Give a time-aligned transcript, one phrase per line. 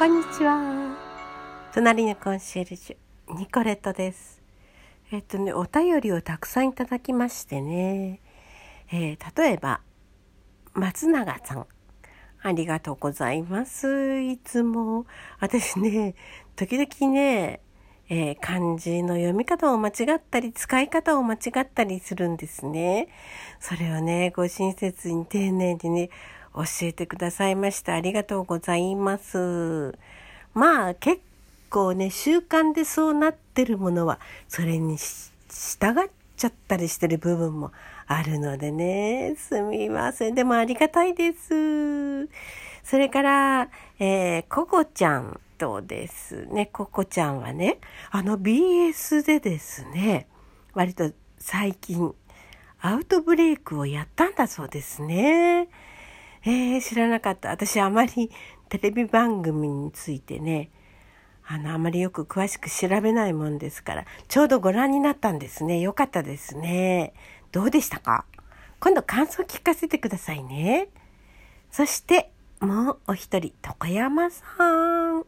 [0.00, 0.96] こんにちは。
[1.74, 4.40] 隣のコンシェルジュ、ニコレットです。
[5.12, 8.22] えっとね、お便りをたくさんいただきましてね。
[8.90, 9.82] えー例えば、
[10.72, 11.66] 松永さん。
[12.40, 14.22] ありがとうございます。
[14.22, 15.04] いつも。
[15.38, 16.14] 私ね、
[16.56, 17.60] 時々ね、
[18.08, 23.08] えー漢字の読み方を間違ったり、使い方を間違ったりするんですね。
[23.58, 26.10] それをね、ご親切に丁寧にね、
[26.54, 27.94] 教えてくださいました。
[27.94, 29.94] ありがとうございます。
[30.54, 31.20] まあ、結
[31.68, 34.18] 構ね、習慣でそうなってるものは、
[34.48, 37.72] それに従っちゃったりしてる部分も
[38.06, 40.34] あるのでね、すみません。
[40.34, 42.28] でもありがたいです。
[42.82, 47.78] それから、えー、ココちゃんとですね、ココちゃんはね、
[48.10, 50.26] あの BS でですね、
[50.74, 52.14] 割と最近、
[52.80, 55.68] アウトブレイクをやったんだそうですね。
[56.44, 57.50] えー、知らなかった。
[57.50, 58.30] 私あまり
[58.68, 60.70] テレビ番組についてね、
[61.46, 65.80] あの、あまりよく詳しく調べないもんですから、ちょうどご覧になったんですね。
[65.80, 67.12] よかったですね。
[67.52, 68.24] どうでしたか？
[68.78, 70.88] 今度感想聞かせてくださいね。
[71.70, 74.44] そして、もうお一人、床山さ
[75.18, 75.24] ん。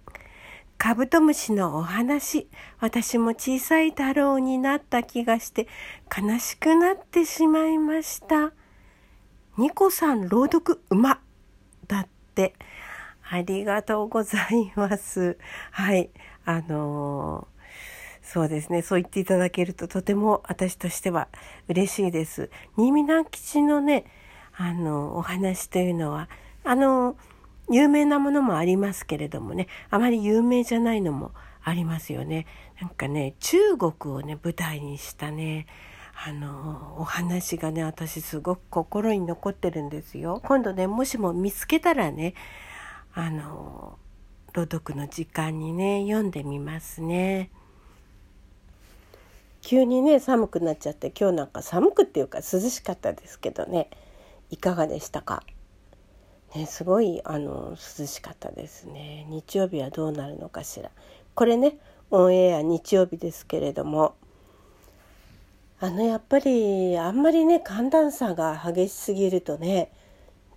[0.79, 2.49] カブトムシのお話、
[2.81, 5.69] 私も小さい太郎になった気がして
[6.17, 8.53] 悲しくなってしまいました。
[9.59, 11.21] ニコさん朗読うま
[11.87, 12.55] だって。
[13.29, 15.39] ありがとうございます。
[15.71, 16.11] はい。
[16.45, 17.53] あのー
[18.25, 18.83] そうですね。
[18.83, 21.29] そう言っていただけるととても私としては
[21.69, 22.51] 嬉しいです。
[22.77, 24.05] 新見南吉のね、
[24.57, 26.29] あの、お話というのは、
[26.65, 27.17] あの、
[27.69, 32.47] 有名なものもありますけれどもね、あまり有名じゃないのもありますよね。
[32.81, 35.67] なんかね、中国をね、舞台にしたね、
[36.25, 40.41] あの、お話がね、私すごく心に残ってるんですよ。
[40.45, 42.35] 今度ね、もしも見つけたらね、
[43.13, 43.99] あの、
[44.53, 47.51] 朗読の時間にね、読んでみますね。
[49.63, 53.89] 急にね寒くなっちゃって今日なんか寒くっていうか涼しかったですけどね。
[54.51, 55.45] いかがでしたか？
[56.55, 59.25] ねすごいあの涼しかったですね。
[59.31, 60.91] 日曜日はどうなるのかしら。
[61.35, 61.79] これね
[62.11, 64.17] オンエア日曜日ですけれども。
[65.85, 69.91] あのやっぱりあんまりね寒暖差が激しすぎるとね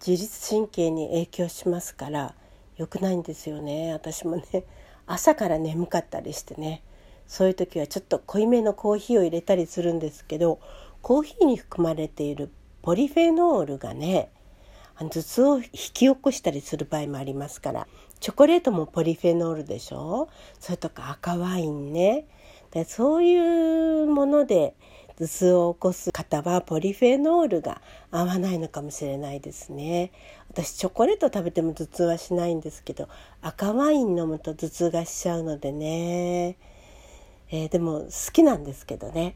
[0.05, 2.35] 自律神経に影響しますから
[2.77, 4.65] 良くないんですよね私もね。
[5.07, 6.83] 朝から眠かったりしてね。
[7.25, 10.59] そういう時はちょっと濃いめのコーヒーを入れたりするんですけど
[11.01, 12.51] コーヒーに含まれている
[12.83, 14.29] ポリフェノールがね
[14.93, 17.87] 頭痛を引き起こしたりする場合もありますから
[18.19, 20.29] チョコレートもポリフェノールでしょ？
[20.59, 22.27] それとか赤ワインね。
[22.69, 24.75] でそういうもので
[25.17, 27.81] 頭痛を起こす方はポリフェノールが
[28.11, 30.11] 合わないのかもしれないですね。
[30.49, 33.07] 私チョコレート食べても頭痛はしないんですけど
[33.41, 36.57] 赤ワイン飲むと頭痛がしちゃうのでね。
[37.51, 39.35] えーでも好きなんですけどね。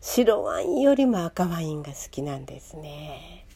[0.00, 3.46] 白ワインよりも赤ワインが好きなんですね。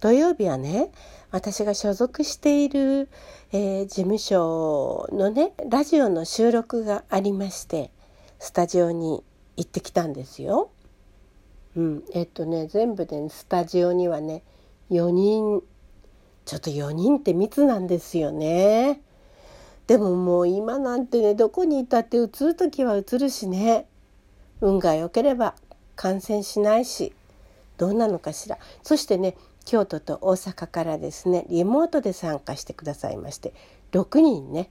[0.00, 0.90] 土曜日はね
[1.30, 3.08] 私が所属している、
[3.52, 7.90] えー事務所のねラジオの収録がありまして
[8.38, 9.22] スタジオに
[9.56, 10.70] 行ってきたんですよ。
[11.76, 14.42] うん、えっとね全部で、スタジオにはね
[14.90, 15.62] 4人
[16.44, 19.00] ちょっと4人って密なんですよね。
[19.86, 23.86] でももう今なんてねどこにいたって映る時は映るしね
[24.60, 25.54] 運が良ければ
[25.94, 27.12] 感染しないし
[27.76, 33.54] どうなのかしらそしてね京都と大阪からですねリモートで参加してくださいまして
[33.92, 34.70] 6人ね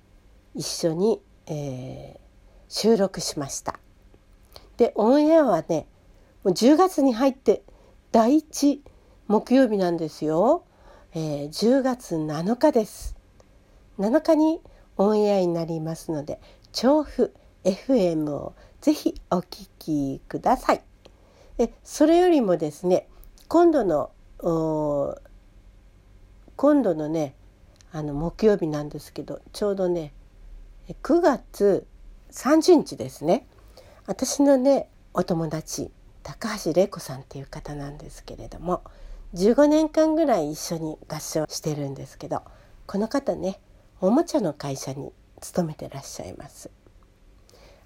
[0.53, 2.25] 一緒に、えー
[2.67, 3.84] 収録しました。
[4.77, 5.87] でオンエアはね
[6.43, 7.63] もう10月に入って
[8.11, 8.79] 第1
[9.27, 10.63] 木曜日なんですよ、
[11.13, 13.15] えー10月7日です。
[13.97, 14.61] 7日に
[14.97, 16.39] オンエアになりますので
[16.71, 20.81] 調布 FM をぜひお聞きください。
[21.57, 23.07] でそれよりもですね
[23.47, 24.11] 今度の
[26.55, 27.35] 今度のね
[27.91, 30.13] あの木曜日なんですけどちょうどね
[31.01, 31.87] 9月
[32.31, 33.47] 30日ですね。
[34.07, 35.89] 私のねお友達
[36.21, 38.83] 高橋玲子さんっていう方なんですけれども
[39.33, 42.43] 15年間ぐらい一緒に合唱してるんですけど
[42.85, 43.59] この方ね
[44.01, 45.11] おもちゃの会社に
[45.41, 46.69] 勤めてらっしゃいます。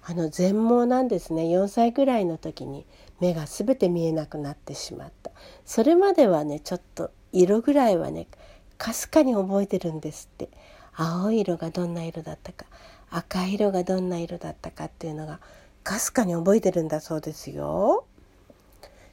[0.02, 1.42] あの全盲なんですね。
[1.44, 2.86] 4歳ぐらいの時に
[3.20, 5.30] 目が全て見えなくなってしまった。
[5.64, 8.26] それまではねちょっと色ぐらいはね
[8.76, 10.50] かすかに覚えてるんですって。
[10.94, 12.66] 青い色がどんな色だったか
[13.10, 15.40] 赤い色がどんな色だったかっていうのが
[15.90, 18.04] かすかに覚えてるんだそうですよ。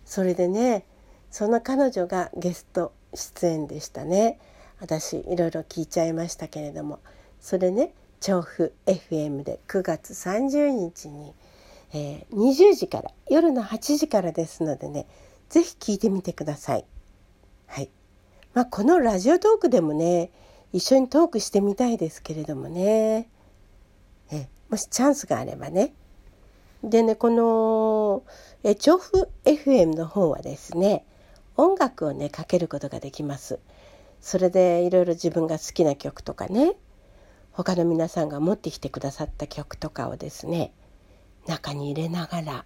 [0.06, 0.86] それでね
[1.32, 4.40] その彼女がゲスト出演でしたね
[4.80, 7.00] 私いろいろ聞いちゃいましたけれども
[7.42, 11.34] それね調布 FM で9月30日に、
[11.96, 15.08] えー、20時から夜の8時からですのでね
[15.50, 16.86] 是非聞いてみてください。
[17.66, 17.90] はい
[18.54, 20.30] まあ、このラジオトークでもね
[20.74, 23.28] 一緒にトークしてみたいですけれどもね
[24.32, 25.96] えもしチャンスがあればね
[26.84, 28.24] でねこの
[28.64, 31.06] え調布 FM の方はですね
[31.56, 33.60] 音楽をねかけることができます。
[34.22, 36.76] それでいろいろ自分が好きな曲とかね
[37.52, 40.74] 他の皆さんが持ってきてくださった曲とかをですね
[41.46, 42.66] 中に入れながら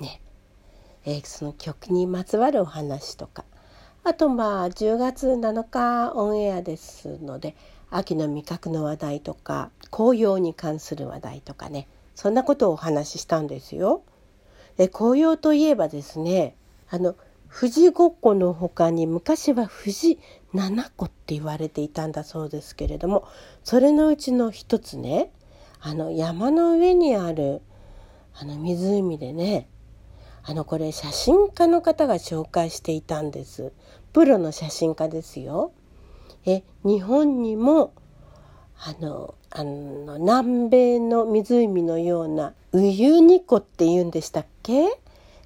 [0.00, 0.20] ね、
[1.04, 3.44] え、その曲にまつわるお話とか
[4.04, 7.56] あとまあ10月7日オンエアですので
[7.90, 14.02] 秋の味覚の話題とか紅葉に関する話題とかねそんなことをお話ししたんですよ。
[14.78, 16.56] え紅葉といえばですね
[16.88, 17.16] あの
[17.52, 20.18] 富士五湖の他に昔は富士
[20.52, 23.26] 七湖って言われていたんだそうですけれども
[23.64, 25.32] それのうちの一つね
[25.80, 27.62] あの山の上にある
[28.34, 29.68] あの湖でね
[30.42, 33.72] あのこれ写真家の方が紹介していたんです
[34.12, 35.72] プロの写真家ですよ。
[36.46, 37.92] え日本にも
[38.82, 44.84] あのあの南米の湖のようなウユニ湖って言うんでしたっけ？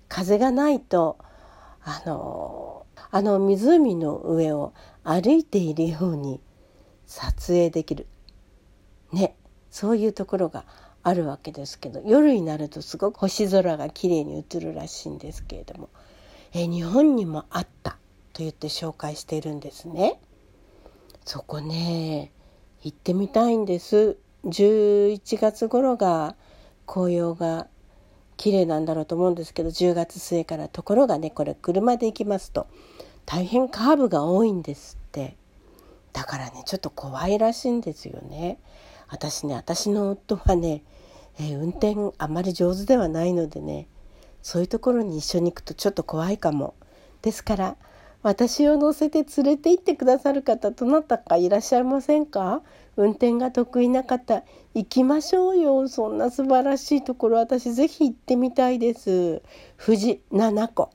[0.08, 1.18] 風がないと
[1.82, 4.72] あのあの湖の上を
[5.02, 6.40] 歩いているように
[7.06, 8.06] 撮影できる
[9.12, 9.34] ね
[9.70, 10.64] そういうところが
[11.02, 15.88] あるわけですけど夜になるとすごく星空が綺麗に映るらしいんですけれども
[16.52, 17.92] え日本にもあった
[18.32, 20.20] と言って紹介しているんですね。
[21.24, 22.30] そこね
[22.84, 24.18] 行ってみたいんです。
[24.44, 26.36] 11月頃が
[26.86, 27.66] 紅葉が
[28.36, 32.66] 綺麗なんだろうと思うんですけど10月末からところがねこれ車で行きますと
[33.24, 35.36] 大変カーブが多いんですって。
[36.12, 38.58] だからねちょっと怖いらしいんですよね。
[39.08, 40.84] 私ね私の夫はね、
[41.38, 43.88] えー、運転あまり上手ではないのでね
[44.42, 46.74] そういうところに一緒に行くとちょっと怖いかも。
[47.22, 47.76] ですから
[48.24, 52.62] 私を乗せて連れて行ってくださる方どなたかいらっしゃいませんか？
[52.96, 55.88] 運転が得意な方行きましょうよ。
[55.88, 59.42] そんな素晴らしいところ私ぜひ行ってみたいです。
[59.84, 60.90] 富士七湖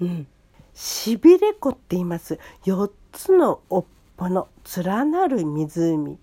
[0.00, 0.26] うん。
[0.74, 2.38] しびれ湖って言います。
[2.64, 3.84] 4つの尾っ
[4.18, 6.18] ぽの連なる湖。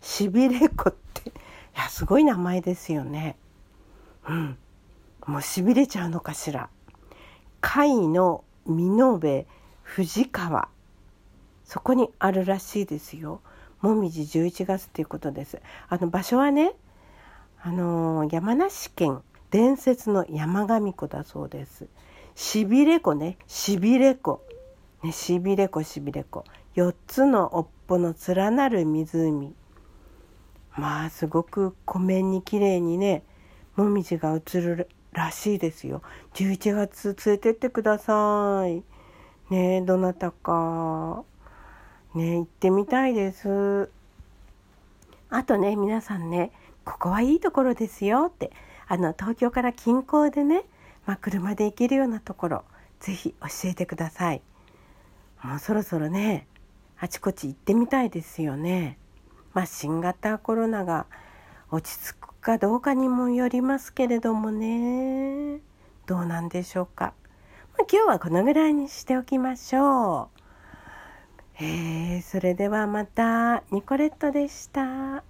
[0.00, 1.32] しびれ湖ってい
[1.76, 3.36] やすごい名前ですよね。
[4.26, 4.56] うん。
[5.26, 6.70] もうしびれちゃうのかしら。
[7.60, 9.18] 甲斐の美濃
[9.94, 10.68] 富士川。
[11.64, 13.40] そこにあるらしいですよ。
[13.80, 15.60] もみじ11月っていうことです。
[15.88, 16.74] あの場所はね
[17.60, 19.20] あの山梨県
[19.50, 21.88] 伝説の山上湖だそうです。
[22.36, 23.36] しびれ湖ね。
[23.48, 24.40] しびれ湖。
[25.02, 26.44] ねしびれ湖しびれ湖。
[26.76, 29.54] 4つの尾っぽの連なる湖。
[30.76, 33.24] まあすごく湖面に綺麗にね
[33.74, 36.02] もみじが映るらしいですよ。
[36.34, 38.84] 11月連れてってください。
[39.50, 41.24] ねどなたか。
[42.14, 43.90] ね行ってみたいです。
[45.28, 46.50] あとね皆さんね
[46.84, 48.30] ここはいいところですよ。
[48.34, 48.50] って
[48.88, 50.64] あの東京から近郊でね
[51.06, 52.64] まあ、車で行けるようなところ
[53.00, 54.42] ぜひ教えてください。
[55.42, 56.46] もうそろそろね
[56.98, 58.98] あちこち行ってみたいですよね。
[59.54, 61.06] まあ新型コロナが
[61.70, 65.60] 落ち着くかどうかにもよりますけれどもね。
[66.06, 67.14] どうなんでしょうか、
[67.92, 70.30] 今日はこのぐらいにしておきましょ
[71.58, 75.24] うえー、それではまたニコレットでした。